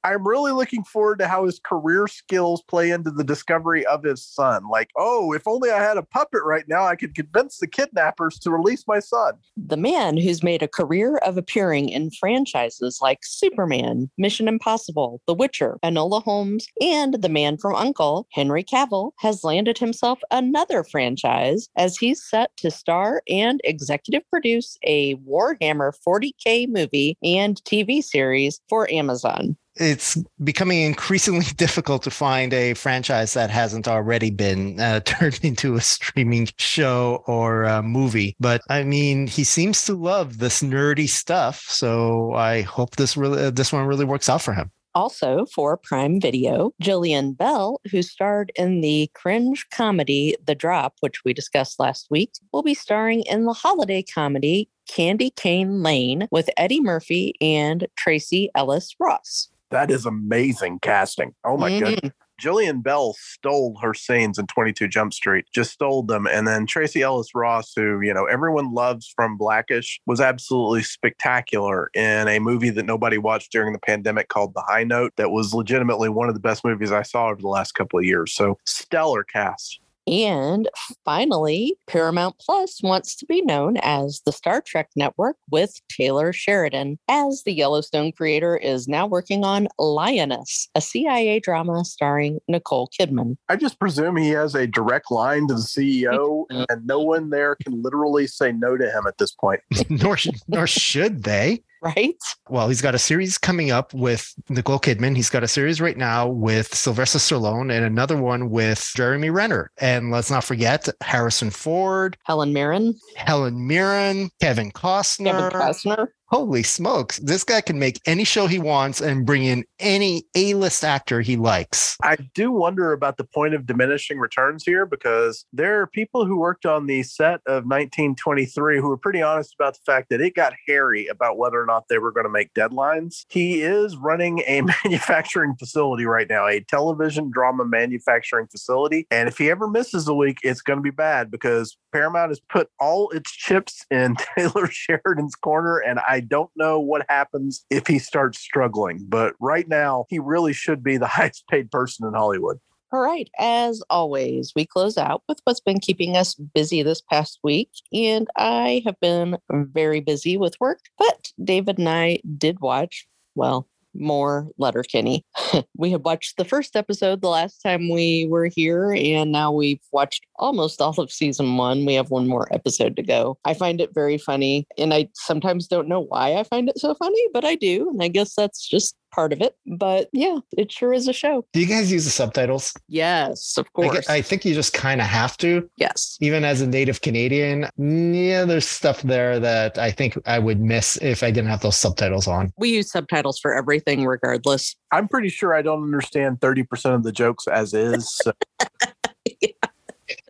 [0.04, 4.22] I'm really looking forward to how his career skills play into the discovery of his
[4.22, 4.68] son.
[4.68, 8.38] Like, oh, if only I had a puppet right now, I could convince the kidnappers
[8.40, 9.32] to release my son.
[9.56, 15.32] The man who's made a career of appearing in franchises like Superman, Mission Impossible, The
[15.32, 21.70] Witcher, Enola Holmes, and The Man from Uncle, Henry Cavill, has landed himself another franchise
[21.76, 28.60] as he's set to star and executive produce a Warhammer 40K movie and TV series
[28.68, 35.00] for Amazon it's becoming increasingly difficult to find a franchise that hasn't already been uh,
[35.04, 38.36] turned into a streaming show or a movie.
[38.40, 43.44] But I mean, he seems to love this nerdy stuff, so I hope this really
[43.44, 44.70] uh, this one really works out for him.
[44.94, 51.24] Also for Prime Video, Jillian Bell, who starred in the cringe comedy The Drop, which
[51.24, 56.48] we discussed last week, will be starring in the holiday comedy Candy Cane Lane with
[56.56, 59.48] Eddie Murphy and Tracee Ellis Ross.
[59.74, 61.34] That is amazing casting.
[61.44, 61.84] Oh my mm-hmm.
[61.84, 62.12] goodness.
[62.40, 66.28] Jillian Bell stole her scenes in 22 Jump Street, just stole them.
[66.28, 71.90] And then Tracee Ellis Ross, who, you know, everyone loves from Blackish, was absolutely spectacular
[71.92, 75.52] in a movie that nobody watched during the pandemic called The High Note, that was
[75.52, 78.32] legitimately one of the best movies I saw over the last couple of years.
[78.32, 79.80] So stellar cast.
[80.06, 80.68] And
[81.04, 86.98] finally, Paramount Plus wants to be known as the Star Trek Network with Taylor Sheridan,
[87.08, 93.36] as the Yellowstone creator is now working on Lioness, a CIA drama starring Nicole Kidman.
[93.48, 97.56] I just presume he has a direct line to the CEO, and no one there
[97.62, 99.60] can literally say no to him at this point.
[99.88, 100.16] nor,
[100.48, 101.62] nor should they
[101.96, 102.16] right?
[102.48, 105.16] Well, he's got a series coming up with Nicole Kidman.
[105.16, 109.70] He's got a series right now with Sylvester Stallone and another one with Jeremy Renner.
[109.78, 115.50] And let's not forget Harrison Ford, Helen Mirren, Helen Mirren, Kevin Costner.
[115.50, 119.64] Kevin Costner holy smokes, this guy can make any show he wants and bring in
[119.78, 121.96] any A list actor he likes.
[122.02, 126.36] I do wonder about the point of diminishing returns here because there are people who
[126.36, 130.34] worked on the set of 1923 who were pretty honest about the fact that it
[130.34, 133.26] got hairy about whether or not they were going to make deadlines.
[133.28, 139.06] He is running a manufacturing facility right now, a television drama manufacturing facility.
[139.08, 142.40] And if he ever misses a week, it's going to be bad because Paramount has
[142.40, 145.78] put all its chips in Taylor Sheridan's corner.
[145.78, 150.52] And I don't know what happens if he starts struggling, but right now he really
[150.52, 152.58] should be the highest paid person in Hollywood.
[152.92, 153.28] All right.
[153.40, 157.70] As always, we close out with what's been keeping us busy this past week.
[157.92, 163.66] And I have been very busy with work, but David and I did watch, well,
[163.94, 165.24] more Letterkenny.
[165.76, 169.80] we have watched the first episode the last time we were here, and now we've
[169.92, 171.84] watched almost all of season one.
[171.86, 173.38] We have one more episode to go.
[173.44, 176.94] I find it very funny, and I sometimes don't know why I find it so
[176.94, 177.90] funny, but I do.
[177.90, 179.56] And I guess that's just part of it.
[179.66, 181.46] But yeah, it sure is a show.
[181.52, 182.74] Do you guys use the subtitles?
[182.88, 184.08] Yes, of course.
[184.08, 185.68] I, I think you just kind of have to.
[185.76, 186.18] Yes.
[186.20, 190.96] Even as a native Canadian, yeah, there's stuff there that I think I would miss
[190.96, 192.52] if I didn't have those subtitles on.
[192.58, 194.74] We use subtitles for everything, regardless.
[194.90, 198.12] I'm pretty sure I don't understand 30% of the jokes as is.
[198.22, 198.32] So.
[199.40, 199.48] yeah.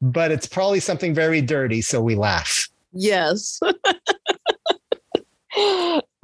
[0.03, 2.68] But it's probably something very dirty, so we laugh.
[2.92, 3.59] Yes.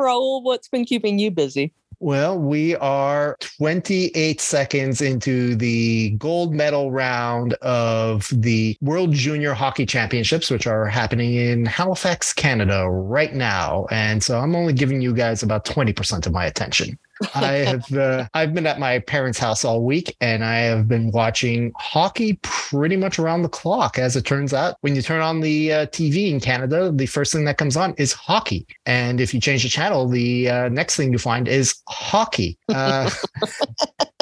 [0.01, 1.73] Raul, what's been keeping you busy?
[2.03, 9.85] Well, we are 28 seconds into the gold medal round of the World Junior Hockey
[9.85, 13.87] Championships, which are happening in Halifax, Canada right now.
[13.91, 16.99] And so I'm only giving you guys about 20% of my attention.
[17.35, 21.11] I have uh, I've been at my parents' house all week and I have been
[21.11, 23.99] watching hockey pretty much around the clock.
[23.99, 27.33] As it turns out, when you turn on the uh, TV in Canada, the first
[27.33, 30.97] thing that comes on is hockey, and if you change the channel, the uh, next
[30.97, 32.59] thing you find is hockey.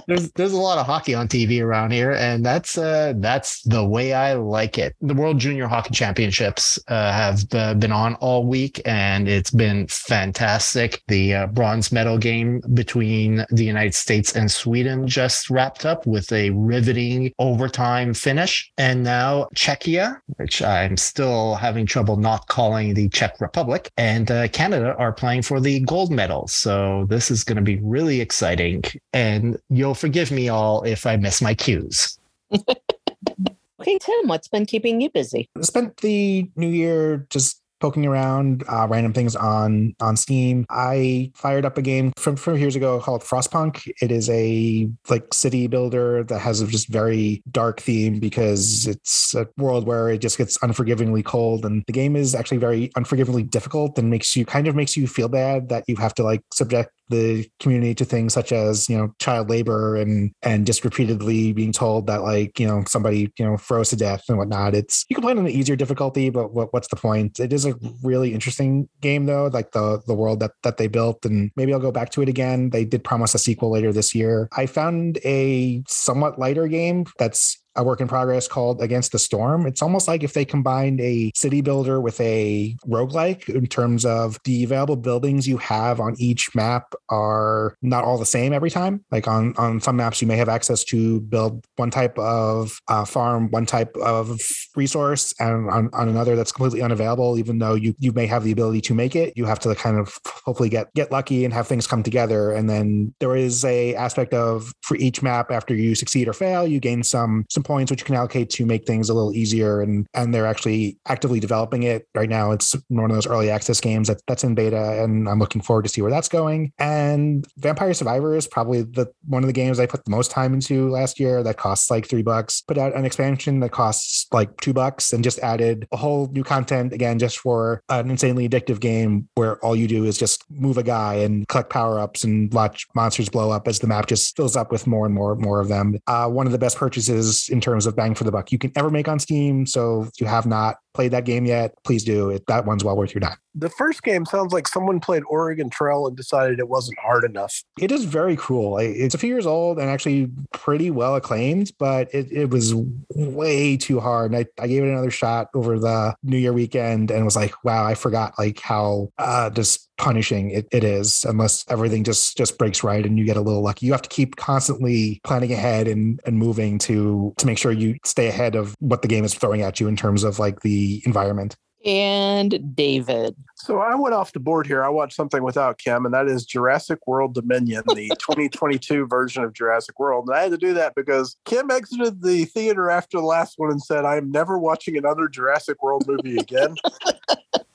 [0.08, 3.84] There's there's a lot of hockey on TV around here, and that's uh, that's the
[3.84, 4.96] way I like it.
[5.02, 9.86] The World Junior Hockey Championships uh, have uh, been on all week, and it's been
[9.88, 11.02] fantastic.
[11.08, 16.32] The uh, bronze medal game between the United States and Sweden just wrapped up with
[16.32, 23.10] a riveting overtime finish, and now Czechia, which I'm still having trouble not calling the
[23.10, 26.48] Czech Republic, and uh, Canada are playing for the gold medal.
[26.48, 31.16] So this is going to be really exciting, and you'll forgive me all if I
[31.16, 32.18] miss my cues.
[32.54, 35.48] okay, Tim, what's been keeping you busy?
[35.56, 40.66] I spent the new year just poking around uh, random things on on Steam.
[40.70, 43.90] I fired up a game from from years ago called Frostpunk.
[44.00, 49.34] It is a like city builder that has a just very dark theme because it's
[49.34, 53.48] a world where it just gets unforgivingly cold, and the game is actually very unforgivingly
[53.48, 56.42] difficult and makes you kind of makes you feel bad that you have to like
[56.52, 61.52] subject the community to things such as you know child labor and and just repeatedly
[61.52, 64.74] being told that like you know somebody you know froze to death and whatnot.
[64.74, 67.40] It's you can play it on an easier difficulty but what, what's the point?
[67.40, 71.24] It is a really interesting game though like the the world that that they built
[71.24, 72.70] and maybe i'll go back to it again.
[72.70, 74.48] They did promise a sequel later this year.
[74.56, 79.66] I found a somewhat lighter game that's a work in progress called Against the Storm.
[79.66, 84.38] It's almost like if they combined a city builder with a roguelike in terms of
[84.44, 89.04] the available buildings you have on each map are not all the same every time.
[89.10, 93.04] Like on, on some maps, you may have access to build one type of uh,
[93.04, 94.40] farm, one type of
[94.74, 98.52] resource, and on, on another that's completely unavailable, even though you, you may have the
[98.52, 99.32] ability to make it.
[99.36, 102.52] You have to kind of hopefully get, get lucky and have things come together.
[102.52, 106.66] And then there is a aspect of for each map after you succeed or fail,
[106.66, 109.80] you gain some some points which you can allocate to make things a little easier
[109.80, 112.06] and and they're actually actively developing it.
[112.14, 115.38] Right now it's one of those early access games that, that's in beta and i'm
[115.38, 116.72] looking forward to see where that's going.
[116.78, 120.54] And vampire survivor is probably the one of the games i put the most time
[120.54, 122.62] into last year that costs like three bucks.
[122.62, 126.44] Put out an expansion that costs like two bucks and just added a whole new
[126.44, 130.78] content again just for an insanely addictive game where all you do is just move
[130.78, 134.56] a guy and collect power-ups and watch monsters blow up as the map just fills
[134.56, 135.98] up with more and more and more of them.
[136.06, 138.72] Uh, one of the best purchases in terms of bang for the buck you can
[138.76, 139.66] ever make on Steam.
[139.66, 142.30] So if you have not played that game yet, please do.
[142.30, 143.38] It that one's well worth your time.
[143.58, 147.64] The first game sounds like someone played Oregon Trail and decided it wasn't hard enough.
[147.78, 148.78] It is very cool.
[148.78, 152.74] It's a few years old and actually pretty well acclaimed, but it, it was
[153.14, 154.32] way too hard.
[154.32, 157.52] And I, I gave it another shot over the New Year weekend and was like,
[157.64, 162.56] wow, I forgot like how uh, just punishing it, it is unless everything just just
[162.56, 165.88] breaks right and you get a little lucky you have to keep constantly planning ahead
[165.88, 169.34] and and moving to to make sure you stay ahead of what the game is
[169.34, 171.56] throwing at you in terms of like the environment
[171.88, 173.34] and David.
[173.54, 174.84] So I went off the board here.
[174.84, 179.54] I watched something without Kim, and that is Jurassic World Dominion, the 2022 version of
[179.54, 180.28] Jurassic World.
[180.28, 183.70] And I had to do that because Kim exited the theater after the last one
[183.70, 186.76] and said, I'm never watching another Jurassic World movie again.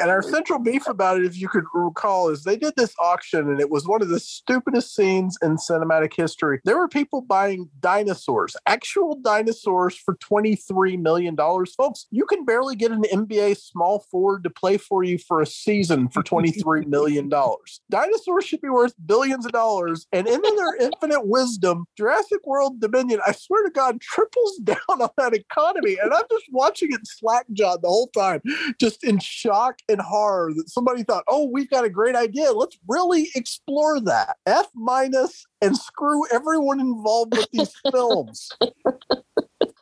[0.00, 3.48] and our central beef about it, if you could recall, is they did this auction
[3.50, 6.60] and it was one of the stupidest scenes in cinematic history.
[6.64, 11.36] There were people buying dinosaurs, actual dinosaurs for $23 million.
[11.36, 15.46] Folks, you can barely get an NBA small forward to play for you for a
[15.46, 17.28] season for $23 million.
[17.90, 20.06] Dinosaurs should be worth billions of dollars.
[20.12, 25.08] And in their infinite wisdom, Jurassic World Dominion, I swear to God, triples down on
[25.18, 25.96] that economy.
[26.02, 28.40] And I'm just watching it slackjawed the whole time,
[28.80, 32.52] just in shock shock and horror that somebody thought, oh, we've got a great idea.
[32.52, 34.36] Let's really explore that.
[34.46, 38.50] F minus and screw everyone involved with these films.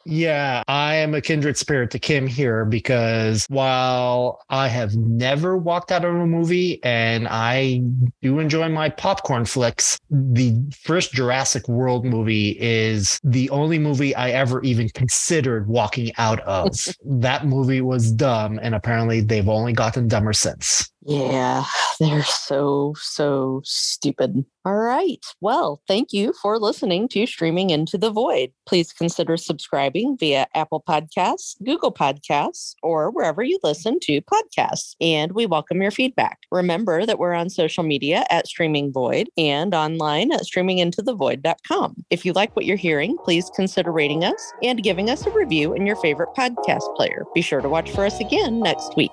[0.09, 5.91] Yeah, I am a kindred spirit to Kim here because while I have never walked
[5.91, 7.83] out of a movie and I
[8.23, 10.55] do enjoy my popcorn flicks, the
[10.85, 16.79] first Jurassic World movie is the only movie I ever even considered walking out of.
[17.05, 20.89] that movie was dumb, and apparently they've only gotten dumber since.
[21.07, 21.65] Yeah,
[22.01, 24.45] they're so, so stupid.
[24.65, 25.25] All right.
[25.41, 28.51] Well, thank you for listening to Streaming Into the Void.
[28.67, 34.97] Please consider subscribing via Apple Podcasts, Google Podcasts, or wherever you listen to podcasts.
[35.01, 36.41] And we welcome your feedback.
[36.51, 42.05] Remember that we're on social media at Streaming Void and online at streamingintothevoid.com.
[42.11, 45.75] If you like what you're hearing, please consider rating us and giving us a review
[45.75, 47.25] in your favorite podcast player.
[47.35, 49.13] Be sure to watch for us again next week.